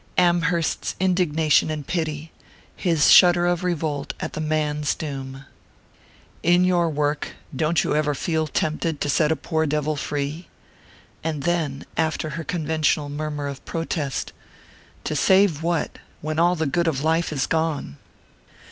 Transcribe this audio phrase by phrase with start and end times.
[0.17, 5.45] Amherst's indignation and pity...his shudder of revolt at the man's doom.
[6.41, 10.47] "In your work, don't you ever feel tempted to set a poor devil free?"
[11.23, 14.33] And then, after her conventional murmur of protest:
[15.05, 17.97] "_To save what, when all the good of life is gone?